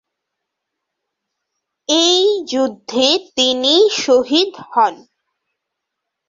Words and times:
এই 1.89 2.23
যুদ্ধে 2.51 3.07
তিনি 3.35 3.73
শহীদ 3.97 4.51
হন। 4.71 4.95